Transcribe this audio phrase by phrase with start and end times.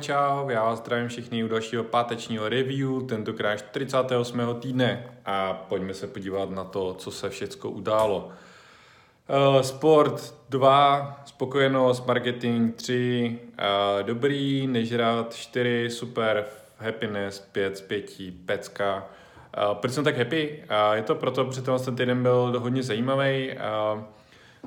[0.00, 4.40] Čau, já vás zdravím všichni u dalšího pátečního review, tentokrát 48.
[4.60, 8.28] týdne a pojďme se podívat na to, co se všecko událo.
[9.28, 16.44] Uh, sport 2, spokojenost, marketing 3, uh, dobrý, nežrat 4, super,
[16.78, 18.10] happiness 5 z 5,
[18.46, 19.06] pecka.
[19.68, 20.64] Uh, proč jsem tak happy?
[20.92, 23.50] Je to proto, protože ten týden byl hodně zajímavý.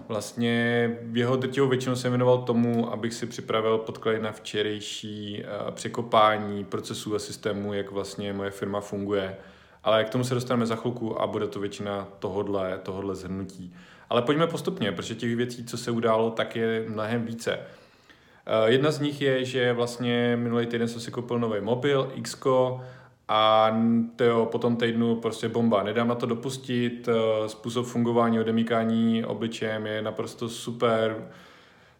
[0.07, 6.63] Vlastně jeho drtivou většinu jsem věnoval tomu, abych si připravil podklady na včerejší uh, překopání
[6.63, 9.37] procesů a systémů, jak vlastně moje firma funguje.
[9.83, 13.73] Ale k tomu se dostaneme za chvilku a bude to většina tohodle, tohodle zhrnutí.
[14.09, 17.57] Ale pojďme postupně, protože těch věcí, co se událo, tak je mnohem více.
[17.57, 22.81] Uh, jedna z nich je, že vlastně minulý týden jsem si koupil nový mobil, Xko,
[23.27, 23.71] a
[24.15, 25.83] to po tom týdnu prostě bomba.
[25.83, 31.27] Nedám na to dopustit, eh, způsob fungování, odemíkání obličejem je naprosto super.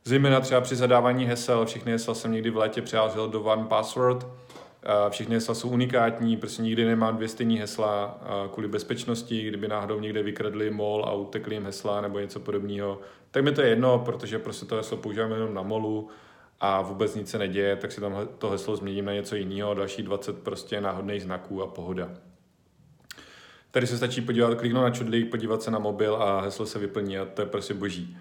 [0.03, 4.27] Zejména třeba při zadávání hesel, všechny hesla jsem někdy v létě přiházel do One Password.
[4.83, 9.67] Eh, všechny hesla jsou unikátní, prostě nikdy nemám dvě stejné hesla eh, kvůli bezpečnosti, kdyby
[9.67, 12.99] náhodou někde vykradli mol a utekli jim hesla nebo něco podobného.
[13.31, 16.09] Tak mi to je jedno, protože prostě to heslo používám jenom na molu
[16.59, 20.03] a vůbec nic se neděje, tak si tam to heslo změním na něco jiného, další
[20.03, 22.09] 20 prostě náhodných znaků a pohoda.
[23.71, 27.17] Tady se stačí podívat, kliknout na čudlík, podívat se na mobil a heslo se vyplní
[27.17, 28.17] a to je prostě boží.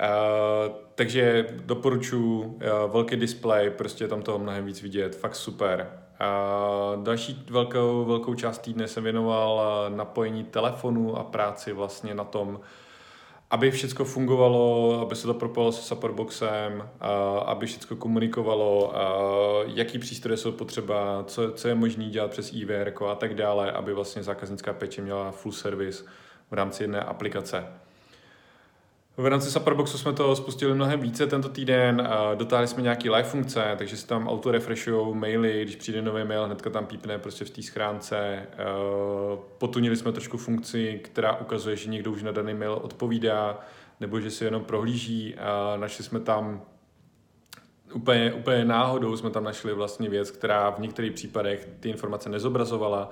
[0.00, 2.58] Uh, takže doporučuji uh,
[2.92, 6.00] velký display, prostě je tam toho mnohem víc vidět, fakt super.
[6.20, 12.60] Uh, další velkou, velkou část týdne jsem věnoval napojení telefonu a práci vlastně na tom,
[13.50, 16.88] aby všechno fungovalo, aby se to propalo se supportboxem,
[17.44, 18.94] aby všechno komunikovalo,
[19.66, 23.94] jaký přístroje jsou potřeba, co, co je možné dělat přes IVR a tak dále, aby
[23.94, 26.04] vlastně zákaznická péče měla full service
[26.50, 27.66] v rámci jedné aplikace.
[29.16, 33.74] V rámci Supperboxu jsme to spustili mnohem více tento týden, dotáhli jsme nějaký live funkce,
[33.78, 37.50] takže se tam auto refreshují maily, když přijde nový mail, hnedka tam pípne prostě v
[37.50, 38.46] té schránce.
[39.58, 43.60] Potunili jsme trošku funkci, která ukazuje, že někdo už na daný mail odpovídá,
[44.00, 45.34] nebo že si jenom prohlíží.
[45.76, 46.62] Našli jsme tam
[47.94, 53.10] úplně, úplně náhodou jsme tam našli vlastně věc, která v některých případech ty informace nezobrazovala,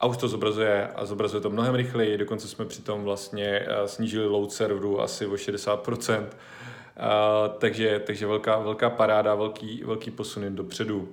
[0.00, 4.26] a už to zobrazuje a zobrazuje to mnohem rychleji, dokonce jsme přitom vlastně eh, snížili
[4.26, 10.56] load serveru asi o 60%, uh, eh, takže, takže velká, velká paráda, velký, velký posun
[10.56, 11.08] dopředu.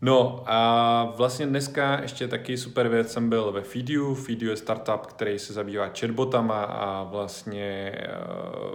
[0.00, 4.14] No a vlastně dneska ještě taky super věc jsem byl ve Feedu.
[4.14, 7.94] Feedu je startup, který se zabývá chatbotama a vlastně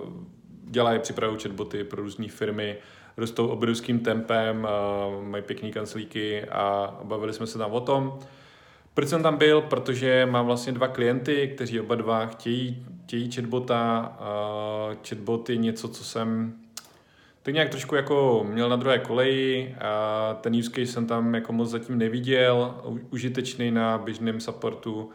[0.03, 0.14] uh,
[0.64, 2.78] dělají, připravují chatboty pro různé firmy,
[3.18, 4.68] rostou obrovským tempem,
[5.18, 8.20] uh, mají pěkné kancelíky a bavili jsme se tam o tom.
[8.97, 9.62] Proč jsem tam byl?
[9.62, 14.18] Protože mám vlastně dva klienty, kteří oba dva chtějí, chtějí chatbota.
[14.90, 16.53] Uh, chatbot je něco, co jsem
[17.44, 19.75] tak nějak trošku jako měl na druhé koleji.
[19.80, 25.09] A ten use case jsem tam jako moc zatím neviděl, užitečný na běžném supportu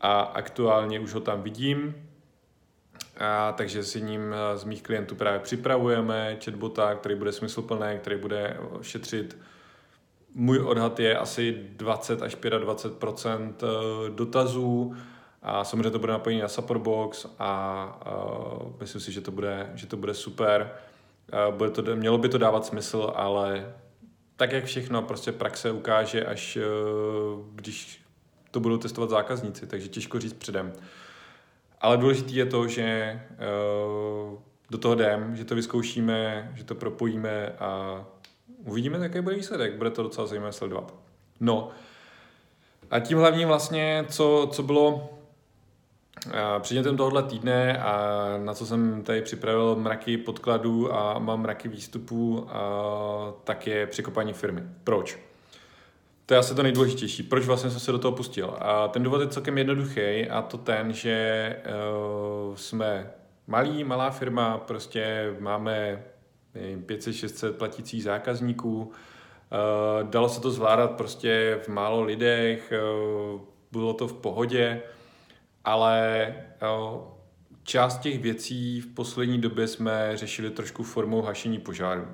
[0.00, 1.94] a aktuálně už ho tam vidím.
[3.18, 8.56] A takže si ním z mých klientů právě připravujeme chatbota, který bude smysluplný, který bude
[8.82, 9.36] šetřit
[10.34, 14.96] můj odhad je asi 20 až 25 eh, dotazů
[15.42, 18.00] a samozřejmě to bude napojení na Supportbox a
[18.62, 20.72] uh, myslím si, že to bude, že to bude super.
[21.48, 23.74] Uh, bude to, mělo by to dávat smysl, ale
[24.36, 26.58] tak jak všechno, prostě praxe ukáže, až
[27.54, 28.02] když
[28.50, 30.72] to budou testovat zákazníci, takže těžko říct předem.
[31.80, 33.20] Ale důležité je to, že
[34.70, 38.04] do toho jdem, že to vyzkoušíme, že to propojíme a
[38.64, 39.76] uvidíme, jaký bude výsledek.
[39.76, 40.94] Bude to docela zajímavé sledovat.
[41.40, 41.70] No,
[42.90, 45.10] a tím hlavním vlastně, co, co bylo
[46.60, 52.46] předmětem tohohle týdne a na co jsem tady připravil mraky podkladů a mám mraky výstupů,
[52.50, 54.62] a, tak je překopání firmy.
[54.84, 55.18] Proč?
[56.26, 57.22] To je asi to nejdůležitější.
[57.22, 58.56] Proč vlastně jsem se do toho pustil?
[58.58, 61.56] A ten důvod je celkem jednoduchý a to ten, že
[62.48, 63.10] uh, jsme
[63.46, 66.04] malý, malá firma, prostě máme
[66.54, 68.92] 500-600 platících zákazníků.
[69.52, 72.78] Eh, dalo se to zvládat prostě v málo lidech, eh,
[73.72, 74.82] bylo to v pohodě,
[75.64, 76.66] ale eh,
[77.62, 82.08] část těch věcí v poslední době jsme řešili trošku formou hašení požáru.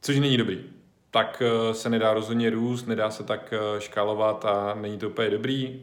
[0.00, 0.64] Což není dobrý.
[1.10, 1.42] Tak
[1.72, 5.82] se nedá rozhodně růst, nedá se tak škálovat a není to úplně dobrý.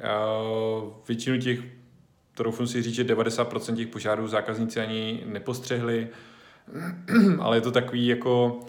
[1.08, 1.60] Většinu těch,
[2.36, 6.08] troufnu si říct, že 90% těch požárů zákazníci ani nepostřehli,
[7.40, 8.60] ale je to takový jako,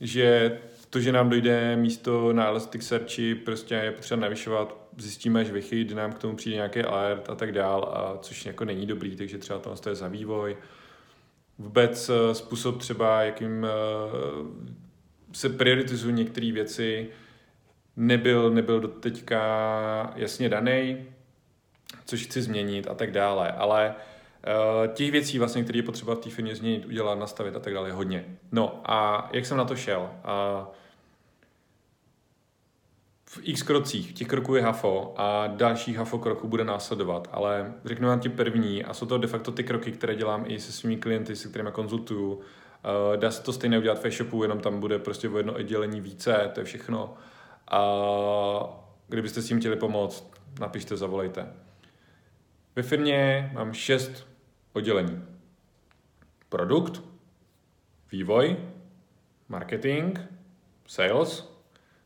[0.00, 0.58] že
[0.90, 5.94] to, že nám dojde místo na Elasticsearchi, prostě je potřeba navyšovat, zjistíme, že vychyt, kdy
[5.94, 9.38] nám k tomu přijde nějaký alert a tak dál, a což jako není dobrý, takže
[9.38, 10.56] třeba to je za vývoj.
[11.58, 13.68] Vůbec eh, způsob třeba, jakým eh,
[15.32, 17.08] se prioritizují některé věci,
[17.96, 21.04] nebyl, nebyl do teďka jasně daný,
[22.04, 24.15] což chci změnit a tak dále, ale uh,
[24.94, 27.92] těch věcí vlastně, které je potřeba v té firmě změnit, udělat, nastavit a tak dále,
[27.92, 28.24] hodně.
[28.52, 30.00] No a jak jsem na to šel?
[30.00, 30.66] Uh,
[33.24, 38.08] v x krocích, těch kroků je hafo a dalších hafo kroků bude následovat, ale řeknu
[38.08, 40.96] vám ti první a jsou to de facto ty kroky, které dělám i se svými
[40.96, 42.34] klienty, se kterými konzultuju.
[42.34, 42.40] Uh,
[43.16, 46.50] dá se to stejně udělat v e-shopu, jenom tam bude prostě o jedno oddělení více,
[46.54, 47.14] to je všechno.
[47.70, 47.82] A
[49.08, 51.52] kdybyste s tím chtěli pomoct, napište, zavolejte.
[52.76, 54.35] Ve firmě mám šest
[54.76, 55.24] oddělení.
[56.48, 57.02] Produkt,
[58.12, 58.56] vývoj,
[59.48, 60.18] marketing,
[60.86, 61.56] sales,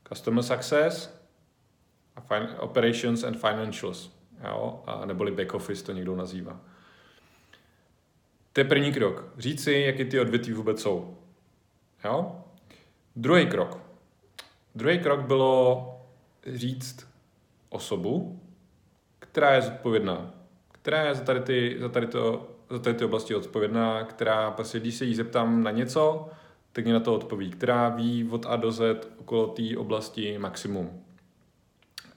[0.09, 1.21] customer success
[2.17, 4.11] a operations and financials.
[4.45, 4.83] Jo?
[4.87, 6.61] A neboli back office to někdo nazývá.
[8.53, 9.25] To je první krok.
[9.39, 11.19] Říct si, jaký ty odvětví vůbec jsou.
[12.05, 12.45] Jo?
[13.17, 13.79] Druhý krok.
[14.75, 15.87] Druhý krok bylo
[16.47, 17.07] říct
[17.69, 18.41] osobu,
[19.19, 20.35] která je zodpovědná.
[20.73, 24.95] Která je za tady ty, za tady to, za ty oblasti odpovědná, která prostě, když
[24.95, 26.29] se jí zeptám na něco,
[26.73, 31.05] tak mě na to odpoví, která ví od A do Z okolo té oblasti maximum.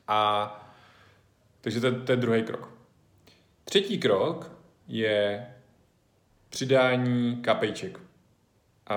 [0.07, 0.49] A
[1.61, 2.69] takže to, to je druhý krok.
[3.63, 4.51] Třetí krok
[4.87, 5.47] je
[6.49, 7.99] přidání kapejček.
[8.87, 8.95] A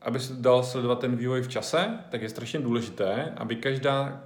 [0.00, 4.24] aby se dal sledovat ten vývoj v čase, tak je strašně důležité, aby každá,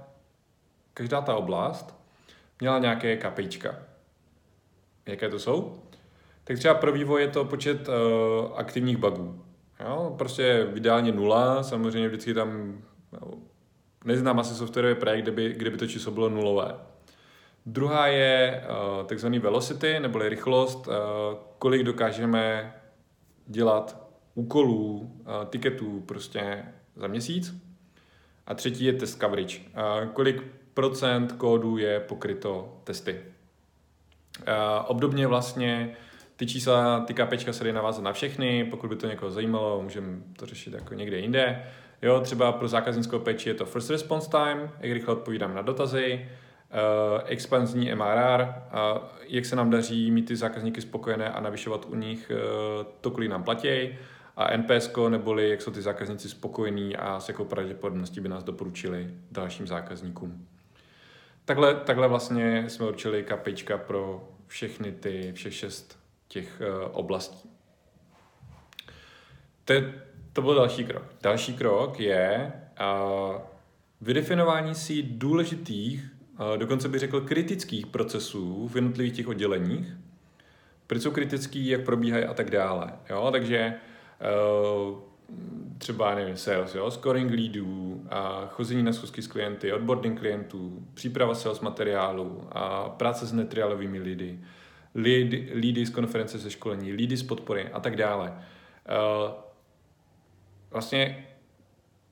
[0.93, 1.95] každá ta oblast
[2.59, 3.75] měla nějaké kapejčka.
[5.05, 5.83] Jaké to jsou?
[6.43, 7.93] Tak třeba pro vývoj je to počet uh,
[8.55, 9.43] aktivních bugů.
[9.79, 10.15] Jo?
[10.17, 12.81] Prostě ideálně nula, samozřejmě vždycky tam,
[13.11, 13.31] no,
[14.05, 16.75] neznám asi softwarový projekt, kde by, kde by to číslo bylo nulové.
[17.65, 20.93] Druhá je uh, takzvaný velocity, neboli rychlost, uh,
[21.59, 22.73] kolik dokážeme
[23.47, 27.53] dělat úkolů, uh, tiketů prostě za měsíc.
[28.47, 29.57] A třetí je test coverage.
[29.59, 30.43] Uh, kolik
[30.73, 33.21] procent kódu je pokryto testy.
[34.39, 35.95] Uh, obdobně vlastně
[36.35, 40.17] ty čísla, ty KPčka se dají navázat na všechny, pokud by to někoho zajímalo, můžeme
[40.35, 41.63] to řešit jako někde jinde.
[42.01, 46.29] Jo, třeba pro zákaznickou péči je to first response time, jak rychle odpovídám na dotazy,
[46.73, 48.47] uh, expanzní MRR, uh,
[49.27, 53.29] jak se nám daří mít ty zákazníky spokojené a navyšovat u nich uh, to, kolik
[53.29, 53.89] nám platí,
[54.37, 59.13] a NPS, neboli jak jsou ty zákazníci spokojení a s jakou pravděpodobností by nás doporučili
[59.31, 60.47] dalším zákazníkům.
[61.45, 66.02] Takhle, takhle vlastně jsme určili kapička pro všechny ty, všech šest
[66.33, 67.49] těch uh, oblastí.
[69.65, 69.73] To,
[70.33, 71.03] to byl další krok.
[71.21, 72.51] Další krok je
[72.81, 73.41] uh,
[74.01, 79.87] vydefinování si důležitých, uh, dokonce bych řekl kritických procesů v jednotlivých těch odděleních,
[80.87, 82.93] proč jsou kritický, jak probíhají a tak dále.
[83.09, 83.29] Jo?
[83.31, 83.73] Takže
[84.89, 84.99] uh,
[85.77, 91.35] třeba, nevím, sales, jo, scoring leadů, a chození na schůzky s klienty, onboarding klientů, příprava
[91.35, 94.39] sales materiálu a práce s netrialovými lidi,
[95.55, 98.29] lídy z konference ze školení, lídy z podpory a tak dále.
[98.29, 99.31] Uh,
[100.71, 101.27] vlastně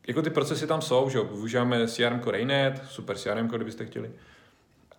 [0.08, 4.12] jako ty procesy tam jsou, že využíváme CRM Raynet, super CRM, kdybyste chtěli.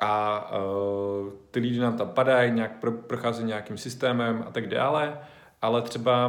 [0.01, 5.19] A uh, ty lidi nám tam padají, nějak pro, procházejí nějakým systémem a tak dále,
[5.63, 6.29] ale třeba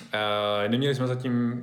[0.00, 1.62] uh, neměli jsme zatím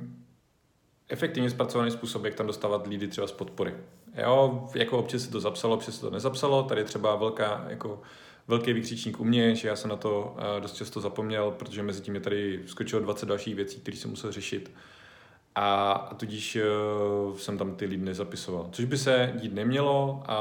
[1.08, 3.74] efektivně zpracovaný způsob, jak tam dostávat lídy třeba z podpory.
[4.16, 8.02] Jo, jako občas se to zapsalo, občas se to nezapsalo, tady třeba velká jako
[8.48, 12.02] velký vykřičník u mě, že já jsem na to uh, dost často zapomněl, protože mezi
[12.02, 14.72] tím je tady skočilo 20 dalších věcí, které jsem musel řešit.
[15.54, 16.58] A, tudíž
[17.30, 18.68] uh, jsem tam ty lidi nezapisoval.
[18.72, 20.40] Což by se dít nemělo a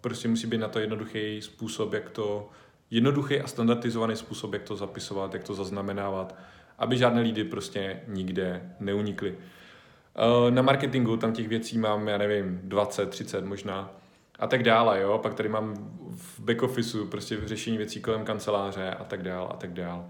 [0.00, 2.48] prostě musí být na to jednoduchý způsob, jak to,
[2.90, 6.34] jednoduchý a standardizovaný způsob, jak to zapisovat, jak to zaznamenávat,
[6.78, 9.30] aby žádné lídy prostě nikde neunikly.
[9.30, 13.90] Uh, na marketingu tam těch věcí mám, já nevím, 20, 30 možná
[14.38, 15.18] a tak dále, jo.
[15.18, 15.74] Pak tady mám
[16.16, 20.04] v back officeu prostě řešení věcí kolem kanceláře a tak dále a tak dále.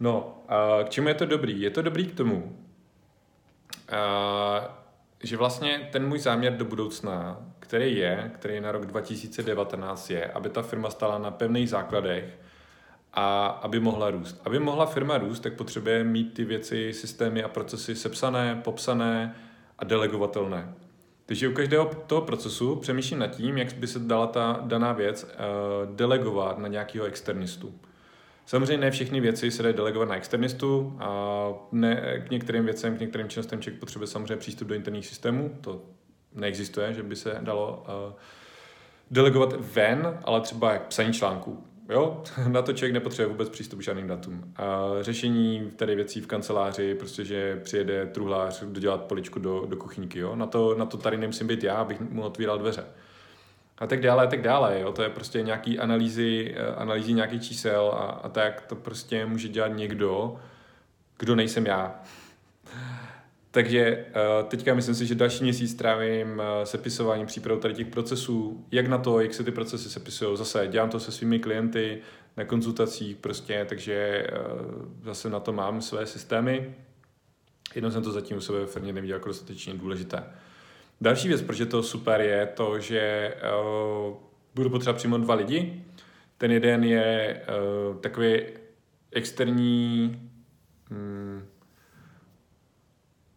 [0.00, 1.60] No, a k čemu je to dobrý?
[1.60, 2.56] Je to dobrý k tomu,
[3.92, 4.78] a,
[5.22, 10.26] že vlastně ten můj záměr do budoucna, který je, který je na rok 2019, je,
[10.26, 12.38] aby ta firma stala na pevných základech
[13.12, 14.40] a aby mohla růst.
[14.44, 19.34] Aby mohla firma růst, tak potřebuje mít ty věci, systémy a procesy sepsané, popsané
[19.78, 20.74] a delegovatelné.
[21.26, 25.24] Takže u každého toho procesu přemýšlím nad tím, jak by se dala ta daná věc
[25.24, 27.74] uh, delegovat na nějakého externistu.
[28.46, 33.00] Samozřejmě ne všechny věci se dají delegovat na externistu a ne, k některým věcem, k
[33.00, 35.58] některým činnostem člověk potřebuje samozřejmě přístup do interních systémů.
[35.60, 35.82] To
[36.34, 38.14] neexistuje, že by se dalo uh,
[39.10, 41.64] delegovat ven, ale třeba psaní článků.
[41.90, 44.52] Jo, na to člověk nepotřebuje vůbec přístup k žádným datům.
[44.56, 50.18] A řešení tady věcí v kanceláři, prostě, že přijede truhlář dodělat poličku do, do kuchyňky,
[50.18, 50.36] jo.
[50.36, 52.84] Na to, na to tady nemusím být já, abych mu otvíral dveře.
[53.78, 54.92] A tak dále, a tak dále, jo.
[54.92, 59.48] To je prostě nějaký analýzy, eh, analýzy nějakých čísel a, a tak to prostě může
[59.48, 60.36] dělat někdo,
[61.18, 62.02] kdo nejsem já.
[63.54, 68.66] Takže eh, teďka myslím si, že další měsíc trávím eh, sepisováním přípravou tady těch procesů,
[68.70, 70.36] jak na to, jak se ty procesy sepisují.
[70.36, 71.98] Zase dělám to se svými klienty
[72.36, 74.32] na konzultacích prostě, takže eh,
[75.02, 76.74] zase na to mám své systémy.
[77.74, 80.24] Jenom jsem to zatím u sebe firmě neviděl jako dostatečně důležité.
[81.00, 83.34] Další věc, proč je to super, je to, že
[84.54, 85.84] budu potřebovat přímo dva lidi.
[86.38, 87.42] Ten jeden je
[88.00, 88.40] takový
[89.12, 90.20] externí
[90.90, 91.21] um,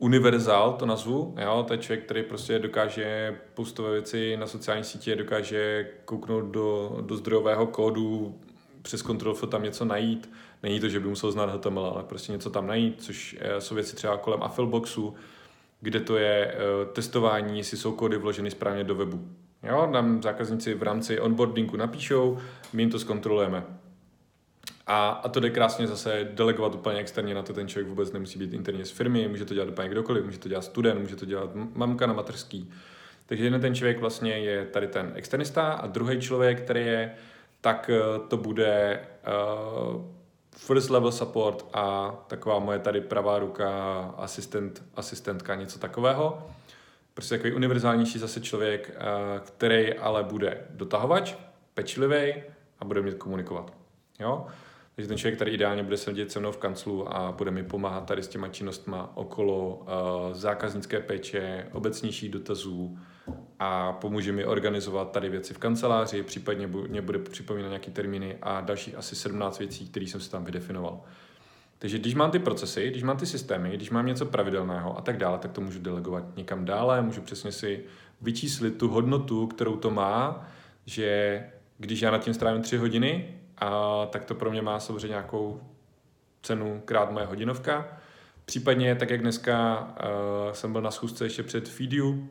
[0.05, 5.15] univerzál, to nazvu, jo, to je člověk, který prostě dokáže postovat věci na sociální sítě,
[5.15, 8.39] dokáže kouknout do, do zdrojového kódu,
[8.81, 10.29] přes kontrol tam něco najít.
[10.63, 13.75] Není to, že by musel znát HTML, ale prostě něco tam najít, což eh, jsou
[13.75, 15.13] věci třeba kolem Affilboxu,
[15.81, 19.27] kde to je uh, testování, jestli jsou kódy vloženy správně do webu.
[19.63, 22.37] Jo, nám zákazníci v rámci onboardingu napíšou,
[22.73, 23.63] my jim to zkontrolujeme.
[24.87, 28.39] A, a to jde krásně zase delegovat úplně externě na to, ten člověk vůbec nemusí
[28.39, 31.25] být interně z firmy, může to dělat úplně kdokoliv, může to dělat student, může to
[31.25, 32.71] dělat mamka na materský.
[33.25, 37.11] Takže jeden ten člověk vlastně je tady ten externista a druhý člověk, který je,
[37.61, 40.01] tak eh, to bude uh,
[40.57, 43.69] first level support a taková moje tady pravá ruka,
[44.17, 46.49] asistent, asistentka, něco takového.
[47.13, 51.35] Prostě takový univerzálnější zase člověk, uh, který ale bude dotahovač,
[51.73, 52.33] pečlivý
[52.79, 53.73] a bude mít komunikovat.
[54.19, 54.47] Jo?
[54.95, 58.05] Takže ten člověk, který ideálně bude sedět se mnou v kanclu a bude mi pomáhat
[58.05, 62.97] tady s těma činnostma okolo uh, zákaznické péče, obecnějších dotazů
[63.59, 68.61] a pomůže mi organizovat tady věci v kanceláři, případně mě bude připomínat nějaký termíny a
[68.61, 71.01] dalších asi 17 věcí, které jsem si tam vydefinoval.
[71.79, 75.17] Takže když mám ty procesy, když mám ty systémy, když mám něco pravidelného a tak
[75.17, 77.83] dále, tak to můžu delegovat někam dále, můžu přesně si
[78.21, 80.47] vyčíslit tu hodnotu, kterou to má,
[80.85, 81.43] že
[81.77, 85.61] když já nad tím strávím tři hodiny, a tak to pro mě má samozřejmě nějakou
[86.41, 87.87] cenu krát moje hodinovka.
[88.45, 92.29] Případně, tak jak dneska uh, jsem byl na schůzce ještě před Feedu,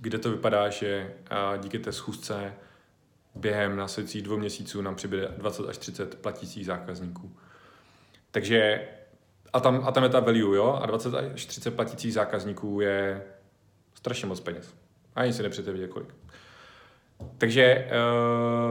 [0.00, 1.14] kde to vypadá, že
[1.54, 2.54] uh, díky té schůzce
[3.34, 7.36] během následujících dvou měsíců nám přibude 20 až 30 platících zákazníků.
[8.30, 8.88] Takže
[9.52, 10.78] a tam, a tam je ta value, jo?
[10.82, 13.22] A 20 až 30 platících zákazníků je
[13.94, 14.74] strašně moc peněz.
[15.14, 16.14] Ani si nepřijete vidět kolik.
[17.38, 17.88] Takže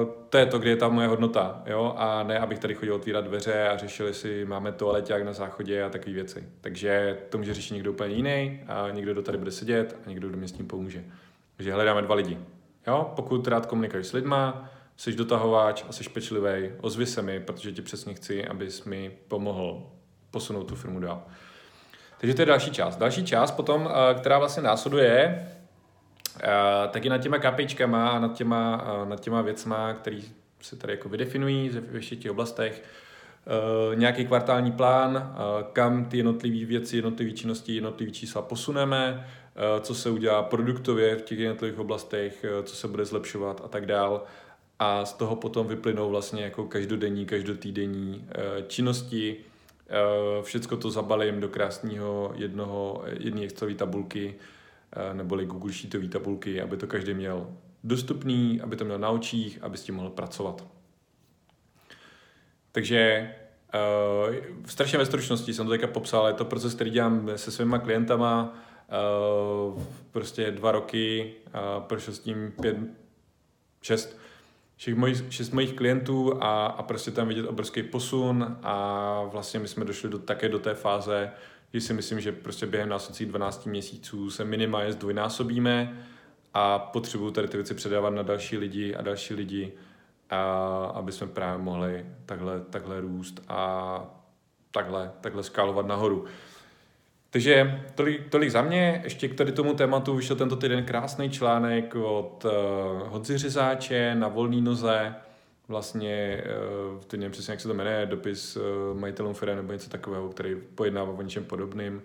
[0.01, 2.96] uh, to je to, kde je ta moje hodnota, jo, a ne, abych tady chodil
[2.96, 6.43] otvírat dveře a řešil, jestli máme toaleťák na záchodě a takové věci.
[6.62, 10.29] Takže to může řešit někdo úplně jiný a někdo, kdo tady bude sedět a někdo,
[10.29, 11.03] kdo mi s tím pomůže.
[11.58, 12.38] Takže hledáme dva lidi.
[12.88, 17.72] Jo, pokud rád komunikuješ s lidma, jsi dotahováč a jsi pečlivý, ozvi se mi, protože
[17.72, 19.84] ti přesně chci, abys mi pomohl
[20.31, 21.24] posunout tu firmu dál.
[22.17, 22.98] Takže to je další část.
[22.98, 25.48] Další část potom, eh, která vlastně následuje,
[26.91, 30.19] taky nad těma kapičkama a nad těma, uh, nad těma věcma, které
[30.62, 32.83] se tady jako vydefinují ve všech těch oblastech,
[33.91, 39.27] uh, nějaký kvartální plán, uh, kam ty jednotlivé věci, jednotlivé činnosti, jednotlivé čísla posuneme,
[39.75, 43.86] uh, co se udělá produktově v těch jednotlivých oblastech, co se bude zlepšovat a tak
[43.86, 44.24] dál.
[44.79, 48.27] A z toho potom vyplynou vlastně jako každodenní, každotýdenní
[48.67, 49.38] činnosti,
[50.41, 54.36] všecko to zabalím do krásného jednoho, jedné Excelové tabulky, Eh,
[55.13, 57.48] neboli Google Sheetové tabulky, aby to každý měl
[57.83, 60.67] dostupný, aby to měl na očích, aby s tím mohl pracovat.
[62.71, 63.31] Takže
[64.29, 67.79] uh, strašně ve stručnosti jsem to teďka popsal, je to proces, který dělám se svýma
[67.79, 68.57] klientama,
[69.74, 72.77] uh, prostě dva roky, uh, prošel s tím pět,
[73.81, 74.17] šest,
[74.75, 79.67] všech mojich, šest mojich klientů a, a prostě tam vidět obrovský posun a vlastně my
[79.67, 81.31] jsme došli do, také do té fáze,
[81.73, 86.05] že si myslím, že prostě během následujících 12 měsíců se minimálně zdvojnásobíme
[86.53, 89.73] a potřebuju tady ty věci předávat na další lidi a další lidi,
[90.29, 90.41] a
[90.95, 94.21] aby jsme právě mohli takhle, takhle růst a
[94.71, 96.25] takhle, takhle skálovat nahoru.
[97.29, 99.01] Takže tolik, tolik za mě.
[99.03, 102.51] Ještě k tady tomu tématu vyšel tento týden krásný článek od uh,
[103.07, 105.15] Hodzi Řezáče na volný noze,
[105.71, 106.43] vlastně,
[106.93, 108.63] uh, teď nevím přesně, jak se to jmenuje, dopis uh,
[108.99, 112.01] majitelům firmy nebo něco takového, který pojednává o něčem podobným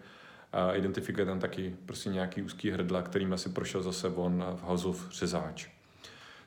[0.52, 5.10] a identifikuje tam taky prostě nějaký úzký hrdla, kterým asi prošel zase on v of
[5.12, 5.68] Řezáč.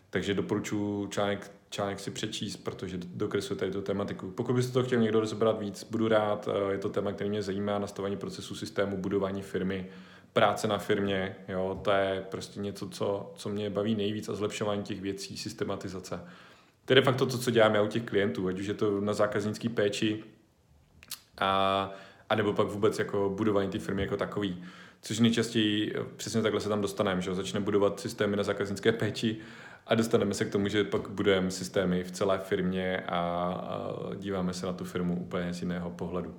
[0.09, 4.31] Takže doporučuji článek, článek si přečíst, protože dokresluje tady tu tematiku.
[4.31, 6.49] Pokud byste to chtěl někdo rozebrat víc, budu rád.
[6.71, 9.89] Je to téma, který mě zajímá, nastavení procesu systému, budování firmy,
[10.33, 11.35] práce na firmě.
[11.47, 16.19] Jo, to je prostě něco, co, co mě baví nejvíc a zlepšování těch věcí, systematizace.
[16.89, 19.13] To je de facto to, co děláme u těch klientů, ať už je to na
[19.13, 20.23] zákaznický péči
[21.37, 21.91] a,
[22.29, 24.63] a nebo pak vůbec jako budování té firmy jako takový.
[25.01, 29.37] Což nejčastěji přesně takhle se tam dostaneme, že začne budovat systémy na zákaznické péči
[29.87, 34.53] a dostaneme se k tomu, že pak budujeme systémy v celé firmě a, a díváme
[34.53, 36.35] se na tu firmu úplně z jiného pohledu.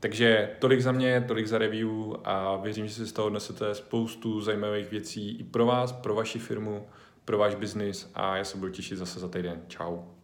[0.00, 1.90] Takže tolik za mě, tolik za review
[2.24, 6.38] a věřím, že si z toho odnesete spoustu zajímavých věcí i pro vás, pro vaši
[6.38, 6.86] firmu,
[7.28, 9.62] pro váš biznis a já se budu těšit zase za týden.
[9.68, 10.17] Ciao.